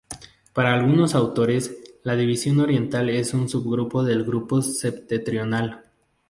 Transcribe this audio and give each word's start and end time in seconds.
Para 0.55 0.73
algunos 0.73 1.13
autores 1.13 1.77
la 2.01 2.15
división 2.15 2.59
oriental 2.59 3.07
es 3.11 3.35
un 3.35 3.47
subgrupo 3.47 4.03
del 4.03 4.23
grupo 4.23 4.63
septentrional. 4.63 5.91